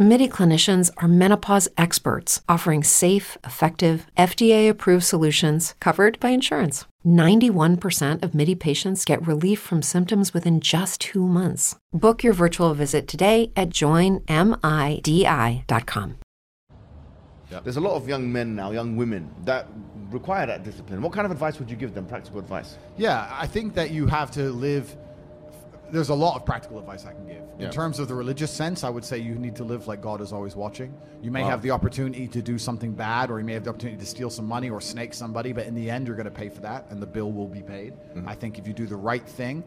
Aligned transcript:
MIDI 0.00 0.28
clinicians 0.28 0.92
are 0.98 1.08
menopause 1.08 1.68
experts 1.76 2.40
offering 2.48 2.84
safe, 2.84 3.36
effective, 3.42 4.06
FDA 4.16 4.70
approved 4.70 5.02
solutions 5.02 5.74
covered 5.80 6.20
by 6.20 6.28
insurance. 6.28 6.84
91% 7.04 8.22
of 8.22 8.32
MIDI 8.32 8.54
patients 8.54 9.04
get 9.04 9.26
relief 9.26 9.58
from 9.58 9.82
symptoms 9.82 10.32
within 10.32 10.60
just 10.60 11.00
two 11.00 11.26
months. 11.26 11.74
Book 11.92 12.22
your 12.22 12.32
virtual 12.32 12.74
visit 12.74 13.08
today 13.08 13.50
at 13.56 13.70
joinmidi.com. 13.70 14.28
There's 17.64 17.76
a 17.76 17.80
lot 17.80 17.96
of 17.96 18.06
young 18.08 18.30
men 18.30 18.54
now, 18.54 18.70
young 18.70 18.96
women, 18.96 19.28
that 19.46 19.66
require 20.10 20.46
that 20.46 20.62
discipline. 20.62 21.02
What 21.02 21.12
kind 21.12 21.24
of 21.24 21.32
advice 21.32 21.58
would 21.58 21.68
you 21.68 21.76
give 21.76 21.92
them, 21.94 22.06
practical 22.06 22.38
advice? 22.38 22.76
Yeah, 22.98 23.28
I 23.32 23.48
think 23.48 23.74
that 23.74 23.90
you 23.90 24.06
have 24.06 24.30
to 24.32 24.52
live. 24.52 24.96
There's 25.90 26.10
a 26.10 26.14
lot 26.14 26.36
of 26.36 26.44
practical 26.44 26.78
advice 26.78 27.06
I 27.06 27.12
can 27.12 27.26
give. 27.26 27.42
Yeah. 27.58 27.66
In 27.66 27.72
terms 27.72 27.98
of 27.98 28.08
the 28.08 28.14
religious 28.14 28.50
sense, 28.50 28.84
I 28.84 28.90
would 28.90 29.04
say 29.04 29.18
you 29.18 29.34
need 29.34 29.56
to 29.56 29.64
live 29.64 29.88
like 29.88 30.00
God 30.00 30.20
is 30.20 30.32
always 30.32 30.54
watching. 30.54 30.92
You 31.22 31.30
may 31.30 31.42
Wow. 31.42 31.50
have 31.50 31.62
the 31.62 31.70
opportunity 31.70 32.28
to 32.28 32.42
do 32.42 32.58
something 32.58 32.92
bad, 32.92 33.30
or 33.30 33.38
you 33.38 33.44
may 33.44 33.54
have 33.54 33.64
the 33.64 33.70
opportunity 33.70 33.98
to 33.98 34.06
steal 34.06 34.30
some 34.30 34.46
money 34.46 34.70
or 34.70 34.80
snake 34.80 35.14
somebody, 35.14 35.52
but 35.52 35.66
in 35.66 35.74
the 35.74 35.90
end, 35.90 36.06
you're 36.06 36.16
going 36.16 36.26
to 36.26 36.30
pay 36.30 36.48
for 36.48 36.60
that, 36.60 36.86
and 36.90 37.00
the 37.00 37.06
bill 37.06 37.32
will 37.32 37.48
be 37.48 37.62
paid. 37.62 37.94
Mm-hmm. 37.94 38.28
I 38.28 38.34
think 38.34 38.58
if 38.58 38.66
you 38.66 38.74
do 38.74 38.86
the 38.86 38.96
right 38.96 39.26
thing, 39.26 39.64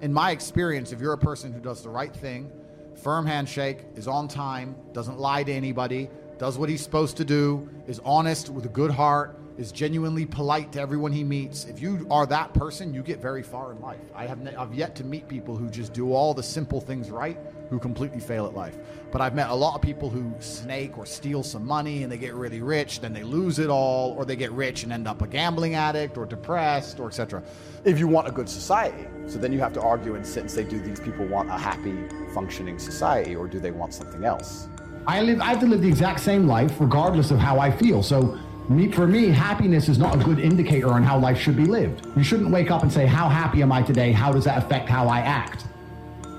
in 0.00 0.12
my 0.12 0.30
experience, 0.30 0.92
if 0.92 1.00
you're 1.00 1.12
a 1.12 1.18
person 1.18 1.52
who 1.52 1.60
does 1.60 1.82
the 1.82 1.88
right 1.88 2.14
thing, 2.14 2.50
firm 2.94 3.26
handshake, 3.26 3.84
is 3.96 4.06
on 4.06 4.28
time, 4.28 4.76
doesn't 4.92 5.18
lie 5.18 5.42
to 5.42 5.52
anybody, 5.52 6.08
does 6.38 6.58
what 6.58 6.68
he's 6.68 6.82
supposed 6.82 7.16
to 7.16 7.24
do, 7.24 7.68
is 7.86 8.00
honest 8.04 8.50
with 8.50 8.64
a 8.64 8.68
good 8.68 8.90
heart, 8.90 9.38
is 9.56 9.70
genuinely 9.70 10.26
polite 10.26 10.72
to 10.72 10.80
everyone 10.80 11.12
he 11.12 11.22
meets. 11.22 11.64
If 11.64 11.80
you 11.80 12.06
are 12.10 12.26
that 12.26 12.52
person, 12.54 12.92
you 12.92 13.02
get 13.02 13.20
very 13.20 13.42
far 13.42 13.72
in 13.72 13.80
life. 13.80 14.00
I 14.14 14.26
have 14.26 14.40
ne- 14.40 14.54
I've 14.54 14.74
yet 14.74 14.96
to 14.96 15.04
meet 15.04 15.28
people 15.28 15.56
who 15.56 15.70
just 15.70 15.92
do 15.92 16.12
all 16.12 16.34
the 16.34 16.42
simple 16.42 16.80
things 16.80 17.10
right 17.10 17.38
who 17.70 17.78
completely 17.78 18.20
fail 18.20 18.46
at 18.46 18.54
life. 18.54 18.76
But 19.10 19.20
I've 19.20 19.34
met 19.34 19.50
a 19.50 19.54
lot 19.54 19.74
of 19.74 19.80
people 19.80 20.10
who 20.10 20.32
snake 20.40 20.98
or 20.98 21.06
steal 21.06 21.42
some 21.42 21.64
money 21.64 22.02
and 22.02 22.10
they 22.10 22.18
get 22.18 22.34
really 22.34 22.60
rich, 22.60 23.00
then 23.00 23.12
they 23.12 23.22
lose 23.22 23.58
it 23.58 23.70
all, 23.70 24.12
or 24.18 24.24
they 24.24 24.36
get 24.36 24.50
rich 24.52 24.82
and 24.82 24.92
end 24.92 25.06
up 25.06 25.22
a 25.22 25.26
gambling 25.26 25.74
addict 25.74 26.18
or 26.18 26.26
depressed 26.26 26.98
or 26.98 27.08
etc. 27.08 27.42
if 27.84 27.98
you 27.98 28.08
want 28.08 28.28
a 28.28 28.32
good 28.32 28.48
society. 28.48 29.06
So 29.26 29.38
then 29.38 29.52
you 29.52 29.60
have 29.60 29.72
to 29.74 29.80
argue 29.80 30.16
and 30.16 30.26
sit 30.26 30.40
and 30.40 30.50
say, 30.50 30.64
do 30.64 30.80
these 30.80 31.00
people 31.00 31.26
want 31.26 31.48
a 31.48 31.58
happy, 31.58 31.96
functioning 32.34 32.78
society 32.78 33.34
or 33.36 33.46
do 33.46 33.60
they 33.60 33.70
want 33.70 33.94
something 33.94 34.24
else? 34.24 34.68
I 35.06 35.20
live. 35.20 35.40
I 35.40 35.46
have 35.46 35.60
to 35.60 35.66
live 35.66 35.82
the 35.82 35.88
exact 35.88 36.20
same 36.20 36.46
life, 36.46 36.80
regardless 36.80 37.30
of 37.30 37.38
how 37.38 37.58
I 37.58 37.70
feel. 37.70 38.02
So, 38.02 38.38
me, 38.68 38.90
for 38.90 39.06
me, 39.06 39.28
happiness 39.28 39.88
is 39.88 39.98
not 39.98 40.14
a 40.14 40.18
good 40.18 40.38
indicator 40.38 40.92
on 40.92 41.02
how 41.02 41.18
life 41.18 41.38
should 41.38 41.56
be 41.56 41.66
lived. 41.66 42.06
You 42.16 42.22
shouldn't 42.22 42.50
wake 42.50 42.70
up 42.70 42.82
and 42.82 42.92
say, 42.92 43.06
"How 43.06 43.28
happy 43.28 43.62
am 43.62 43.72
I 43.72 43.82
today? 43.82 44.12
How 44.12 44.32
does 44.32 44.44
that 44.44 44.58
affect 44.58 44.88
how 44.88 45.08
I 45.08 45.20
act?" 45.20 45.66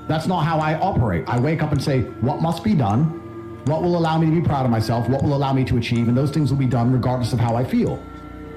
That's 0.07 0.27
not 0.27 0.43
how 0.43 0.59
I 0.59 0.75
operate. 0.79 1.23
I 1.27 1.39
wake 1.39 1.61
up 1.63 1.71
and 1.71 1.81
say, 1.81 2.01
"What 2.21 2.41
must 2.41 2.63
be 2.63 2.73
done? 2.73 3.21
What 3.65 3.81
will 3.81 3.97
allow 3.97 4.17
me 4.17 4.27
to 4.27 4.31
be 4.31 4.41
proud 4.41 4.65
of 4.65 4.71
myself? 4.71 5.09
What 5.09 5.23
will 5.23 5.35
allow 5.35 5.53
me 5.53 5.63
to 5.65 5.77
achieve?" 5.77 6.07
And 6.07 6.17
those 6.17 6.31
things 6.31 6.51
will 6.51 6.59
be 6.59 6.67
done 6.67 6.91
regardless 6.91 7.33
of 7.33 7.39
how 7.39 7.55
I 7.55 7.63
feel. 7.63 7.99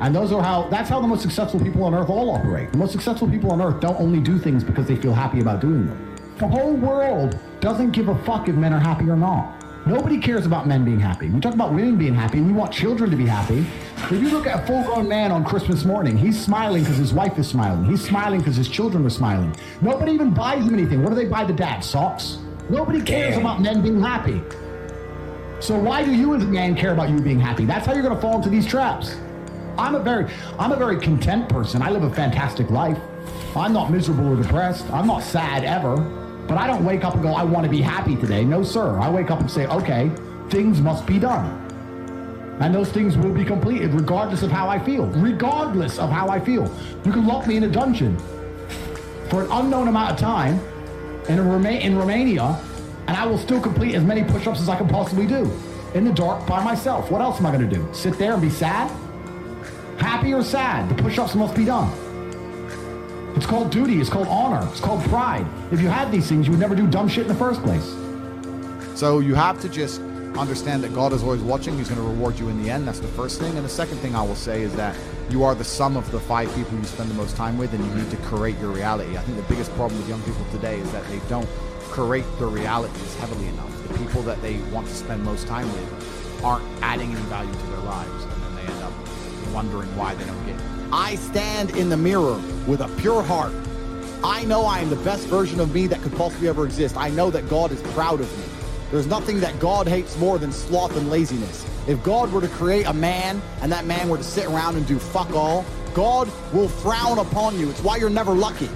And 0.00 0.14
those 0.14 0.32
are 0.32 0.42
how. 0.42 0.66
That's 0.70 0.88
how 0.88 1.00
the 1.00 1.08
most 1.08 1.22
successful 1.22 1.60
people 1.60 1.84
on 1.84 1.94
earth 1.94 2.08
all 2.08 2.30
operate. 2.30 2.70
The 2.72 2.78
most 2.78 2.92
successful 2.92 3.28
people 3.28 3.50
on 3.50 3.60
earth 3.60 3.80
don't 3.80 4.00
only 4.00 4.20
do 4.20 4.38
things 4.38 4.62
because 4.62 4.86
they 4.86 4.96
feel 4.96 5.12
happy 5.12 5.40
about 5.40 5.60
doing 5.60 5.86
them. 5.86 5.98
The 6.38 6.46
whole 6.46 6.74
world 6.74 7.36
doesn't 7.60 7.90
give 7.90 8.08
a 8.08 8.14
fuck 8.14 8.48
if 8.48 8.54
men 8.54 8.72
are 8.72 8.78
happy 8.78 9.10
or 9.10 9.16
not. 9.16 9.57
Nobody 9.88 10.18
cares 10.18 10.44
about 10.44 10.66
men 10.68 10.84
being 10.84 11.00
happy. 11.00 11.30
We 11.30 11.40
talk 11.40 11.54
about 11.54 11.72
women 11.72 11.96
being 11.96 12.14
happy. 12.14 12.36
and 12.36 12.46
We 12.46 12.52
want 12.52 12.70
children 12.70 13.10
to 13.10 13.16
be 13.16 13.24
happy. 13.24 13.64
If 13.96 14.10
you 14.10 14.28
look 14.28 14.46
at 14.46 14.62
a 14.62 14.66
full-grown 14.66 15.08
man 15.08 15.32
on 15.32 15.46
Christmas 15.46 15.86
morning, 15.86 16.18
he's 16.18 16.38
smiling 16.38 16.82
because 16.82 16.98
his 16.98 17.14
wife 17.14 17.38
is 17.38 17.48
smiling. 17.48 17.86
He's 17.86 18.04
smiling 18.04 18.40
because 18.40 18.54
his 18.54 18.68
children 18.68 19.06
are 19.06 19.10
smiling. 19.10 19.56
Nobody 19.80 20.12
even 20.12 20.34
buys 20.34 20.66
him 20.66 20.74
anything. 20.74 21.02
What 21.02 21.08
do 21.08 21.14
they 21.14 21.24
buy 21.24 21.44
the 21.44 21.54
dad? 21.54 21.80
Socks? 21.80 22.36
Nobody 22.68 23.00
cares 23.00 23.38
about 23.38 23.62
men 23.62 23.80
being 23.80 23.98
happy. 23.98 24.42
So 25.60 25.78
why 25.78 26.04
do 26.04 26.14
you 26.14 26.34
as 26.34 26.42
a 26.42 26.46
man 26.46 26.76
care 26.76 26.92
about 26.92 27.08
you 27.08 27.18
being 27.18 27.40
happy? 27.40 27.64
That's 27.64 27.86
how 27.86 27.94
you're 27.94 28.02
going 28.02 28.14
to 28.14 28.20
fall 28.20 28.36
into 28.36 28.50
these 28.50 28.66
traps. 28.66 29.16
I'm 29.78 29.94
a 29.94 30.00
very, 30.00 30.30
I'm 30.58 30.72
a 30.72 30.76
very 30.76 31.00
content 31.00 31.48
person. 31.48 31.80
I 31.80 31.88
live 31.88 32.02
a 32.02 32.12
fantastic 32.12 32.68
life. 32.68 32.98
I'm 33.56 33.72
not 33.72 33.90
miserable 33.90 34.34
or 34.34 34.42
depressed. 34.42 34.84
I'm 34.90 35.06
not 35.06 35.22
sad 35.22 35.64
ever. 35.64 35.96
But 36.48 36.56
I 36.56 36.66
don't 36.66 36.84
wake 36.84 37.04
up 37.04 37.14
and 37.14 37.22
go, 37.22 37.34
I 37.34 37.44
want 37.44 37.64
to 37.64 37.70
be 37.70 37.82
happy 37.82 38.16
today. 38.16 38.42
No, 38.42 38.62
sir. 38.62 38.98
I 38.98 39.10
wake 39.10 39.30
up 39.30 39.40
and 39.40 39.50
say, 39.50 39.66
okay, 39.66 40.10
things 40.48 40.80
must 40.80 41.06
be 41.06 41.18
done. 41.18 41.66
And 42.60 42.74
those 42.74 42.88
things 42.88 43.16
will 43.16 43.32
be 43.32 43.44
completed 43.44 43.92
regardless 43.92 44.42
of 44.42 44.50
how 44.50 44.68
I 44.68 44.78
feel. 44.78 45.06
Regardless 45.06 45.98
of 45.98 46.10
how 46.10 46.30
I 46.30 46.40
feel. 46.40 46.74
You 47.04 47.12
can 47.12 47.26
lock 47.26 47.46
me 47.46 47.58
in 47.58 47.64
a 47.64 47.68
dungeon 47.68 48.18
for 49.28 49.42
an 49.44 49.52
unknown 49.52 49.88
amount 49.88 50.12
of 50.12 50.18
time 50.18 50.58
in, 51.28 51.46
Roma- 51.46 51.70
in 51.70 51.98
Romania, 51.98 52.58
and 53.06 53.16
I 53.16 53.26
will 53.26 53.38
still 53.38 53.60
complete 53.60 53.94
as 53.94 54.02
many 54.02 54.24
push 54.24 54.46
ups 54.46 54.60
as 54.60 54.70
I 54.70 54.76
can 54.76 54.88
possibly 54.88 55.26
do 55.26 55.52
in 55.94 56.04
the 56.04 56.12
dark 56.12 56.46
by 56.46 56.64
myself. 56.64 57.10
What 57.10 57.20
else 57.20 57.38
am 57.38 57.46
I 57.46 57.54
going 57.54 57.68
to 57.68 57.76
do? 57.76 57.86
Sit 57.92 58.18
there 58.18 58.32
and 58.32 58.42
be 58.42 58.50
sad? 58.50 58.90
Happy 59.98 60.32
or 60.32 60.42
sad? 60.42 60.88
The 60.88 61.02
push 61.02 61.18
ups 61.18 61.34
must 61.34 61.54
be 61.54 61.66
done. 61.66 61.92
It's 63.38 63.46
called 63.46 63.70
duty, 63.70 64.00
it's 64.00 64.10
called 64.10 64.26
honor, 64.26 64.68
it's 64.68 64.80
called 64.80 65.00
pride. 65.04 65.46
If 65.70 65.80
you 65.80 65.86
had 65.86 66.10
these 66.10 66.28
things, 66.28 66.48
you 66.48 66.50
would 66.50 66.58
never 66.58 66.74
do 66.74 66.88
dumb 66.88 67.06
shit 67.06 67.22
in 67.22 67.28
the 67.28 67.36
first 67.36 67.62
place. 67.62 67.86
So 68.98 69.20
you 69.20 69.36
have 69.36 69.60
to 69.60 69.68
just 69.68 70.00
understand 70.36 70.82
that 70.82 70.92
God 70.92 71.12
is 71.12 71.22
always 71.22 71.40
watching. 71.40 71.78
He's 71.78 71.88
going 71.88 72.00
to 72.00 72.06
reward 72.08 72.36
you 72.36 72.48
in 72.48 72.60
the 72.60 72.68
end. 72.68 72.88
That's 72.88 72.98
the 72.98 73.06
first 73.06 73.38
thing. 73.38 73.54
And 73.54 73.64
the 73.64 73.68
second 73.68 73.98
thing 73.98 74.16
I 74.16 74.22
will 74.22 74.34
say 74.34 74.62
is 74.62 74.74
that 74.74 74.96
you 75.30 75.44
are 75.44 75.54
the 75.54 75.62
sum 75.62 75.96
of 75.96 76.10
the 76.10 76.18
five 76.18 76.52
people 76.56 76.76
you 76.76 76.82
spend 76.82 77.10
the 77.10 77.14
most 77.14 77.36
time 77.36 77.58
with, 77.58 77.72
and 77.74 77.84
you 77.86 77.94
need 77.94 78.10
to 78.10 78.16
create 78.16 78.58
your 78.58 78.72
reality. 78.72 79.16
I 79.16 79.20
think 79.20 79.36
the 79.36 79.44
biggest 79.44 79.72
problem 79.76 80.00
with 80.00 80.08
young 80.08 80.22
people 80.22 80.44
today 80.50 80.80
is 80.80 80.90
that 80.90 81.06
they 81.06 81.20
don't 81.28 81.48
create 81.82 82.26
their 82.40 82.48
realities 82.48 83.14
heavily 83.18 83.46
enough. 83.46 83.86
The 83.86 83.98
people 83.98 84.22
that 84.22 84.42
they 84.42 84.56
want 84.72 84.88
to 84.88 84.94
spend 84.94 85.22
most 85.22 85.46
time 85.46 85.72
with 85.74 86.42
aren't 86.44 86.64
adding 86.82 87.12
any 87.12 87.20
value 87.26 87.52
to 87.52 87.66
their 87.68 87.82
lives, 87.82 88.24
and 88.24 88.42
then 88.42 88.56
they 88.56 88.72
end 88.72 88.82
up 88.82 89.54
wondering 89.54 89.96
why 89.96 90.16
they 90.16 90.24
don't 90.24 90.44
get. 90.44 90.77
I 90.92 91.16
stand 91.16 91.76
in 91.76 91.90
the 91.90 91.98
mirror 91.98 92.40
with 92.66 92.80
a 92.80 92.88
pure 92.96 93.22
heart. 93.22 93.52
I 94.24 94.44
know 94.46 94.64
I 94.64 94.78
am 94.78 94.88
the 94.88 94.96
best 94.96 95.26
version 95.26 95.60
of 95.60 95.74
me 95.74 95.86
that 95.86 96.00
could 96.00 96.16
possibly 96.16 96.48
ever 96.48 96.64
exist. 96.64 96.96
I 96.96 97.10
know 97.10 97.30
that 97.30 97.46
God 97.50 97.72
is 97.72 97.82
proud 97.92 98.20
of 98.20 98.38
me. 98.38 98.44
There's 98.90 99.06
nothing 99.06 99.38
that 99.40 99.60
God 99.60 99.86
hates 99.86 100.16
more 100.16 100.38
than 100.38 100.50
sloth 100.50 100.96
and 100.96 101.10
laziness. 101.10 101.66
If 101.86 102.02
God 102.02 102.32
were 102.32 102.40
to 102.40 102.48
create 102.48 102.86
a 102.86 102.94
man 102.94 103.42
and 103.60 103.70
that 103.70 103.84
man 103.84 104.08
were 104.08 104.16
to 104.16 104.24
sit 104.24 104.46
around 104.46 104.76
and 104.76 104.86
do 104.86 104.98
fuck 104.98 105.30
all, 105.32 105.62
God 105.92 106.30
will 106.54 106.68
frown 106.68 107.18
upon 107.18 107.58
you. 107.58 107.68
It's 107.68 107.82
why 107.82 107.96
you're 107.98 108.08
never 108.08 108.32
lucky. 108.32 108.70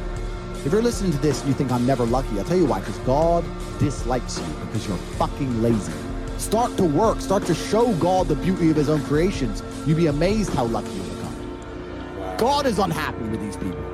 If 0.67 0.71
you're 0.71 0.83
listening 0.83 1.13
to 1.13 1.19
this 1.19 1.41
and 1.41 1.49
you 1.49 1.55
think 1.55 1.73
I'm 1.73 1.87
never 1.87 2.05
lucky, 2.05 2.39
I'll 2.39 2.45
tell 2.45 2.59
you 2.59 2.67
why, 2.67 2.81
because 2.81 2.99
God 2.99 3.43
dislikes 3.79 4.39
you 4.39 4.47
because 4.67 4.87
you're 4.87 4.97
fucking 5.19 5.63
lazy. 5.63 5.93
Start 6.37 6.77
to 6.77 6.85
work, 6.85 7.23
start 7.23 7.47
to 7.47 7.55
show 7.55 7.95
God 7.95 8.29
the 8.29 8.37
beauty 8.37 8.71
of 8.71 8.77
his 8.77 8.91
own 8.91 9.03
creations. 9.05 9.63
You'd 9.87 9.97
be 9.97 10.09
amazed 10.09 10.53
how 10.53 10.67
lucky. 10.67 11.02
God 12.43 12.67
is 12.67 12.81
unhappy 12.81 13.23
with 13.23 13.41
these 13.41 13.57
people. 13.57 13.85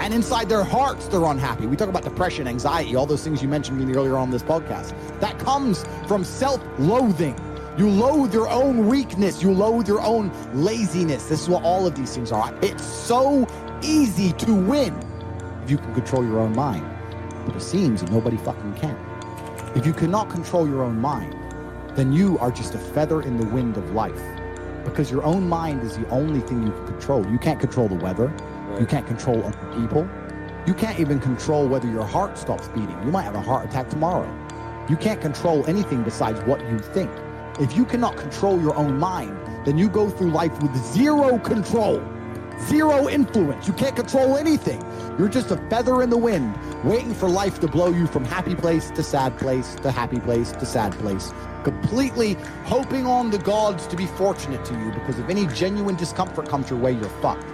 And 0.00 0.12
inside 0.12 0.48
their 0.48 0.64
hearts, 0.64 1.06
they're 1.06 1.22
unhappy. 1.22 1.68
We 1.68 1.76
talk 1.76 1.88
about 1.88 2.02
depression, 2.02 2.48
anxiety, 2.48 2.96
all 2.96 3.06
those 3.06 3.22
things 3.22 3.40
you 3.40 3.46
mentioned 3.46 3.78
me 3.78 3.94
earlier 3.94 4.16
on 4.16 4.32
this 4.32 4.42
podcast. 4.42 4.92
That 5.20 5.38
comes 5.38 5.84
from 6.08 6.24
self 6.24 6.60
loathing. 6.80 7.38
You 7.78 7.88
loathe 7.88 8.34
your 8.34 8.48
own 8.48 8.88
weakness. 8.88 9.40
You 9.40 9.52
loathe 9.52 9.86
your 9.86 10.00
own 10.00 10.32
laziness. 10.52 11.28
This 11.28 11.42
is 11.42 11.48
what 11.48 11.62
all 11.62 11.86
of 11.86 11.94
these 11.94 12.12
things 12.12 12.32
are. 12.32 12.52
It's 12.60 12.82
so 12.82 13.46
easy 13.82 14.32
to 14.32 14.52
win 14.52 14.92
if 15.62 15.70
you 15.70 15.78
can 15.78 15.94
control 15.94 16.24
your 16.24 16.40
own 16.40 16.56
mind. 16.56 16.84
But 17.46 17.54
it 17.54 17.62
seems 17.62 18.00
that 18.00 18.10
nobody 18.10 18.36
fucking 18.38 18.74
can. 18.74 18.98
If 19.76 19.86
you 19.86 19.92
cannot 19.92 20.28
control 20.28 20.68
your 20.68 20.82
own 20.82 21.00
mind, 21.00 21.36
then 21.94 22.12
you 22.12 22.36
are 22.40 22.50
just 22.50 22.74
a 22.74 22.78
feather 22.78 23.22
in 23.22 23.36
the 23.36 23.46
wind 23.46 23.76
of 23.76 23.92
life. 23.92 24.35
Because 24.86 25.10
your 25.10 25.24
own 25.24 25.48
mind 25.48 25.82
is 25.82 25.98
the 25.98 26.08
only 26.08 26.40
thing 26.40 26.62
you 26.62 26.72
can 26.72 26.86
control. 26.86 27.26
You 27.26 27.38
can't 27.38 27.60
control 27.60 27.88
the 27.88 27.96
weather. 27.96 28.32
You 28.78 28.86
can't 28.86 29.06
control 29.06 29.44
other 29.44 29.74
people. 29.74 30.08
You 30.66 30.74
can't 30.74 30.98
even 30.98 31.20
control 31.20 31.68
whether 31.68 31.90
your 31.90 32.04
heart 32.04 32.38
stops 32.38 32.68
beating. 32.68 32.98
You 33.04 33.10
might 33.10 33.22
have 33.22 33.34
a 33.34 33.40
heart 33.40 33.68
attack 33.68 33.90
tomorrow. 33.90 34.32
You 34.88 34.96
can't 34.96 35.20
control 35.20 35.66
anything 35.66 36.04
besides 36.04 36.40
what 36.44 36.60
you 36.70 36.78
think. 36.78 37.10
If 37.58 37.76
you 37.76 37.84
cannot 37.84 38.16
control 38.16 38.60
your 38.60 38.76
own 38.76 38.98
mind, 38.98 39.36
then 39.64 39.76
you 39.76 39.88
go 39.88 40.08
through 40.08 40.30
life 40.30 40.56
with 40.62 40.76
zero 40.92 41.38
control, 41.40 42.00
zero 42.68 43.08
influence. 43.08 43.66
You 43.66 43.74
can't 43.74 43.96
control 43.96 44.36
anything. 44.36 44.80
You're 45.18 45.28
just 45.28 45.50
a 45.50 45.56
feather 45.68 46.02
in 46.02 46.10
the 46.10 46.16
wind, 46.16 46.56
waiting 46.84 47.14
for 47.14 47.28
life 47.28 47.58
to 47.60 47.66
blow 47.66 47.88
you 47.88 48.06
from 48.06 48.24
happy 48.24 48.54
place 48.54 48.90
to 48.92 49.02
sad 49.02 49.36
place 49.38 49.74
to 49.76 49.90
happy 49.90 50.20
place 50.20 50.52
to 50.52 50.66
sad 50.66 50.92
place. 50.92 51.32
Completely 51.66 52.34
hoping 52.62 53.06
on 53.06 53.28
the 53.28 53.38
gods 53.38 53.88
to 53.88 53.96
be 53.96 54.06
fortunate 54.06 54.64
to 54.64 54.72
you 54.78 54.92
because 54.92 55.18
if 55.18 55.28
any 55.28 55.48
genuine 55.48 55.96
discomfort 55.96 56.48
comes 56.48 56.70
your 56.70 56.78
way, 56.78 56.92
you're 56.92 57.08
fucked. 57.20 57.44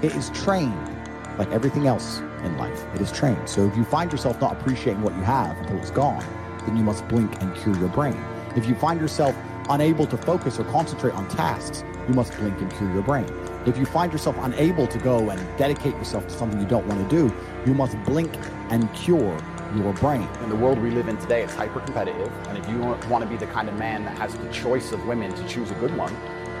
It 0.00 0.16
is 0.16 0.30
trained 0.30 0.88
like 1.36 1.50
everything 1.50 1.86
else 1.86 2.20
in 2.44 2.56
life. 2.56 2.82
It 2.94 3.02
is 3.02 3.12
trained. 3.12 3.46
So 3.46 3.66
if 3.66 3.76
you 3.76 3.84
find 3.84 4.10
yourself 4.10 4.40
not 4.40 4.58
appreciating 4.58 5.02
what 5.02 5.14
you 5.16 5.22
have 5.22 5.54
until 5.58 5.76
it's 5.76 5.90
gone, 5.90 6.24
then 6.64 6.78
you 6.78 6.82
must 6.82 7.06
blink 7.08 7.42
and 7.42 7.54
cure 7.56 7.76
your 7.76 7.90
brain. 7.90 8.18
If 8.56 8.64
you 8.64 8.74
find 8.74 8.98
yourself 8.98 9.36
unable 9.68 10.06
to 10.06 10.16
focus 10.16 10.58
or 10.58 10.64
concentrate 10.64 11.12
on 11.12 11.28
tasks, 11.28 11.84
you 12.08 12.14
must 12.14 12.34
blink 12.38 12.58
and 12.62 12.72
cure 12.72 12.90
your 12.90 13.02
brain. 13.02 13.26
If 13.66 13.76
you 13.76 13.84
find 13.84 14.10
yourself 14.10 14.34
unable 14.38 14.86
to 14.86 14.98
go 14.98 15.28
and 15.28 15.58
dedicate 15.58 15.92
yourself 15.96 16.26
to 16.28 16.32
something 16.32 16.58
you 16.58 16.66
don't 16.66 16.86
want 16.86 17.06
to 17.06 17.14
do, 17.14 17.30
you 17.66 17.74
must 17.74 18.02
blink 18.04 18.34
and 18.70 18.90
cure 18.94 19.38
your 19.76 19.92
brain. 19.94 20.28
In 20.42 20.48
the 20.48 20.56
world 20.56 20.78
we 20.78 20.90
live 20.90 21.08
in 21.08 21.16
today, 21.18 21.42
it's 21.42 21.54
hyper 21.54 21.80
competitive. 21.80 22.32
And 22.48 22.58
if 22.58 22.68
you 22.68 22.78
want 22.78 23.22
to 23.22 23.26
be 23.26 23.36
the 23.36 23.46
kind 23.46 23.68
of 23.68 23.76
man 23.76 24.04
that 24.04 24.16
has 24.18 24.34
the 24.34 24.48
choice 24.52 24.92
of 24.92 25.06
women 25.06 25.32
to 25.34 25.48
choose 25.48 25.70
a 25.70 25.74
good 25.74 25.96
one, 25.96 26.16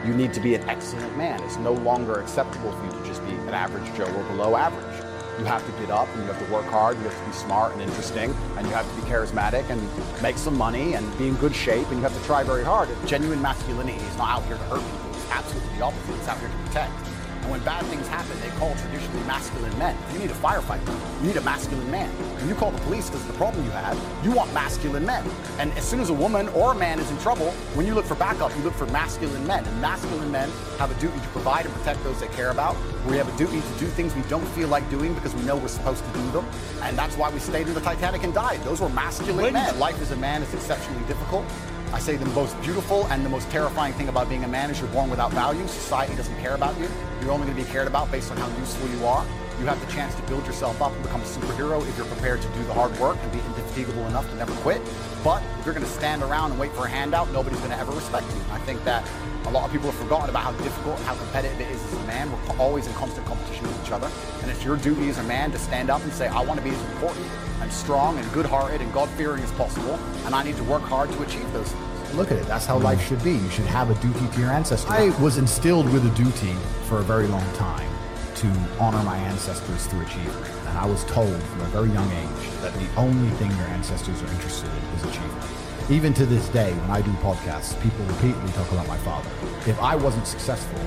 you 0.06 0.14
need 0.14 0.32
to 0.32 0.40
be 0.40 0.54
an 0.54 0.68
excellent 0.68 1.16
man. 1.16 1.42
It's 1.42 1.56
no 1.58 1.72
longer 1.72 2.20
acceptable 2.20 2.72
for 2.72 2.84
you 2.84 2.92
to 2.92 3.04
just 3.04 3.24
be 3.26 3.32
an 3.32 3.50
average 3.50 3.84
Joe 3.96 4.06
or 4.06 4.22
below 4.24 4.56
average. 4.56 5.04
You 5.38 5.44
have 5.46 5.64
to 5.64 5.72
get 5.80 5.90
up 5.90 6.08
and 6.14 6.22
you 6.22 6.32
have 6.32 6.46
to 6.46 6.52
work 6.52 6.66
hard, 6.66 6.98
you 6.98 7.04
have 7.04 7.18
to 7.18 7.26
be 7.26 7.32
smart 7.32 7.72
and 7.72 7.82
interesting, 7.82 8.34
and 8.56 8.66
you 8.66 8.72
have 8.74 8.88
to 8.88 9.00
be 9.00 9.08
charismatic 9.08 9.68
and 9.70 9.80
make 10.22 10.36
some 10.36 10.56
money 10.56 10.94
and 10.94 11.18
be 11.18 11.28
in 11.28 11.34
good 11.36 11.54
shape, 11.54 11.86
and 11.88 11.96
you 11.96 12.02
have 12.02 12.16
to 12.16 12.24
try 12.26 12.42
very 12.42 12.64
hard. 12.64 12.88
Genuine 13.06 13.40
masculinity 13.40 13.98
is 14.04 14.16
not 14.16 14.28
out 14.28 14.44
here 14.44 14.56
to 14.56 14.62
hurt 14.64 14.80
people, 14.80 15.10
it's 15.10 15.30
absolutely 15.30 15.76
the 15.78 15.84
opposite. 15.84 16.14
It's 16.16 16.28
out 16.28 16.38
here 16.38 16.48
to 16.48 16.56
protect. 16.66 16.92
When 17.50 17.60
bad 17.64 17.84
things 17.86 18.06
happen, 18.06 18.38
they 18.40 18.48
call 18.60 18.76
traditionally 18.76 19.26
masculine 19.26 19.76
men. 19.76 19.96
You 20.12 20.20
need 20.20 20.30
a 20.30 20.34
firefighter. 20.34 20.86
You 21.20 21.26
need 21.26 21.36
a 21.36 21.40
masculine 21.40 21.90
man. 21.90 22.08
When 22.38 22.48
you 22.48 22.54
call 22.54 22.70
the 22.70 22.78
police 22.82 23.10
because 23.10 23.22
of 23.22 23.26
the 23.26 23.38
problem 23.38 23.64
you 23.64 23.72
have, 23.72 23.98
you 24.24 24.30
want 24.30 24.54
masculine 24.54 25.04
men. 25.04 25.28
And 25.58 25.72
as 25.72 25.82
soon 25.82 25.98
as 25.98 26.10
a 26.10 26.14
woman 26.14 26.48
or 26.50 26.70
a 26.70 26.74
man 26.76 27.00
is 27.00 27.10
in 27.10 27.18
trouble, 27.18 27.50
when 27.74 27.86
you 27.86 27.94
look 27.94 28.04
for 28.04 28.14
backup, 28.14 28.56
you 28.56 28.62
look 28.62 28.74
for 28.74 28.86
masculine 28.86 29.44
men. 29.48 29.64
And 29.64 29.80
masculine 29.80 30.30
men 30.30 30.48
have 30.78 30.96
a 30.96 31.00
duty 31.00 31.18
to 31.18 31.26
provide 31.28 31.66
and 31.66 31.74
protect 31.74 32.04
those 32.04 32.20
they 32.20 32.28
care 32.28 32.52
about. 32.52 32.76
We 33.08 33.16
have 33.16 33.28
a 33.28 33.36
duty 33.36 33.60
to 33.60 33.78
do 33.80 33.86
things 33.86 34.14
we 34.14 34.22
don't 34.22 34.46
feel 34.50 34.68
like 34.68 34.88
doing 34.88 35.12
because 35.14 35.34
we 35.34 35.42
know 35.42 35.56
we're 35.56 35.66
supposed 35.66 36.04
to 36.04 36.12
do 36.12 36.30
them. 36.30 36.46
And 36.82 36.96
that's 36.96 37.16
why 37.16 37.30
we 37.30 37.40
stayed 37.40 37.66
in 37.66 37.74
the 37.74 37.80
Titanic 37.80 38.22
and 38.22 38.32
died. 38.32 38.62
Those 38.62 38.80
were 38.80 38.90
masculine 38.90 39.52
men. 39.52 39.76
Life 39.80 40.00
as 40.00 40.12
a 40.12 40.16
man 40.16 40.42
is 40.42 40.54
exceptionally 40.54 41.04
difficult. 41.08 41.44
I 41.92 41.98
say 41.98 42.14
the 42.14 42.26
most 42.26 42.60
beautiful 42.62 43.06
and 43.06 43.26
the 43.26 43.28
most 43.28 43.50
terrifying 43.50 43.92
thing 43.94 44.08
about 44.08 44.28
being 44.28 44.44
a 44.44 44.48
man 44.48 44.70
is 44.70 44.78
you're 44.78 44.88
born 44.90 45.10
without 45.10 45.32
value. 45.32 45.66
Society 45.66 46.14
doesn't 46.14 46.38
care 46.38 46.54
about 46.54 46.78
you. 46.78 46.88
You're 47.20 47.32
only 47.32 47.46
going 47.46 47.58
to 47.58 47.64
be 47.64 47.68
cared 47.68 47.88
about 47.88 48.12
based 48.12 48.30
on 48.30 48.36
how 48.36 48.46
useful 48.58 48.88
you 48.90 49.04
are. 49.04 49.26
You 49.58 49.66
have 49.66 49.84
the 49.84 49.92
chance 49.92 50.14
to 50.14 50.22
build 50.22 50.46
yourself 50.46 50.80
up 50.80 50.92
and 50.92 51.02
become 51.02 51.20
a 51.20 51.24
superhero 51.24 51.86
if 51.86 51.96
you're 51.96 52.06
prepared 52.06 52.40
to 52.42 52.48
do 52.50 52.62
the 52.64 52.72
hard 52.72 52.96
work 53.00 53.18
and 53.20 53.32
be 53.32 53.38
indefatigable 53.38 54.06
enough 54.06 54.28
to 54.30 54.36
never 54.36 54.54
quit. 54.62 54.80
But 55.24 55.42
if 55.58 55.66
you're 55.66 55.74
going 55.74 55.84
to 55.84 55.92
stand 55.92 56.22
around 56.22 56.52
and 56.52 56.60
wait 56.60 56.72
for 56.72 56.86
a 56.86 56.88
handout, 56.88 57.30
nobody's 57.32 57.58
going 57.58 57.72
to 57.72 57.78
ever 57.78 57.92
respect 57.92 58.26
you. 58.28 58.40
I 58.52 58.58
think 58.60 58.84
that 58.84 59.04
a 59.46 59.50
lot 59.50 59.64
of 59.64 59.72
people 59.72 59.90
have 59.90 60.00
forgotten 60.00 60.30
about 60.30 60.42
how 60.42 60.52
difficult 60.62 60.96
and 60.96 61.06
how 61.06 61.14
competitive 61.14 61.60
it 61.60 61.70
is 61.70 61.82
as 61.82 61.92
a 61.94 62.04
man. 62.04 62.30
We're 62.30 62.58
always 62.58 62.86
in 62.86 62.92
constant 62.94 63.26
competition 63.26 63.66
with 63.66 63.84
each 63.84 63.92
other. 63.92 64.10
And 64.42 64.50
it's 64.50 64.64
your 64.64 64.76
duty 64.76 65.08
as 65.08 65.18
a 65.18 65.24
man 65.24 65.50
to 65.52 65.58
stand 65.58 65.90
up 65.90 66.02
and 66.02 66.12
say, 66.12 66.28
I 66.28 66.42
want 66.42 66.58
to 66.58 66.64
be 66.64 66.70
as 66.70 66.82
important 66.92 67.26
and 67.60 67.72
strong 67.72 68.18
and 68.18 68.32
good-hearted 68.32 68.80
and 68.80 68.92
God-fearing 68.92 69.42
as 69.42 69.52
possible, 69.52 69.98
and 70.24 70.34
I 70.34 70.42
need 70.42 70.56
to 70.56 70.64
work 70.64 70.82
hard 70.82 71.10
to 71.12 71.22
achieve 71.22 71.52
those 71.52 71.68
things 71.68 71.86
look 72.14 72.32
at 72.32 72.38
it. 72.38 72.46
That's 72.46 72.66
how 72.66 72.78
life 72.78 73.06
should 73.06 73.22
be. 73.22 73.32
You 73.32 73.50
should 73.50 73.66
have 73.66 73.90
a 73.90 73.94
duty 74.02 74.26
to 74.34 74.40
your 74.40 74.50
ancestors. 74.50 74.90
I 74.90 75.10
was 75.22 75.38
instilled 75.38 75.90
with 75.92 76.04
a 76.04 76.14
duty 76.16 76.54
for 76.86 76.98
a 76.98 77.02
very 77.02 77.26
long 77.28 77.52
time 77.54 77.88
to 78.36 78.46
honor 78.80 79.02
my 79.02 79.16
ancestors 79.16 79.86
through 79.86 80.02
achievement. 80.02 80.46
And 80.66 80.78
I 80.78 80.86
was 80.86 81.04
told 81.04 81.40
from 81.42 81.60
a 81.60 81.66
very 81.66 81.90
young 81.90 82.10
age 82.10 82.50
that 82.62 82.72
the 82.74 82.88
only 82.96 83.30
thing 83.36 83.50
your 83.50 83.68
ancestors 83.68 84.22
are 84.22 84.28
interested 84.28 84.68
in 84.70 84.82
is 84.96 85.04
achievement. 85.04 85.59
Even 85.90 86.14
to 86.14 86.24
this 86.24 86.48
day, 86.50 86.72
when 86.72 86.90
I 86.92 87.00
do 87.00 87.10
podcasts, 87.14 87.74
people 87.82 88.04
repeatedly 88.04 88.52
talk 88.52 88.70
about 88.70 88.86
my 88.86 88.96
father. 88.98 89.28
If 89.66 89.76
I 89.82 89.96
wasn't 89.96 90.24
successful, 90.24 90.78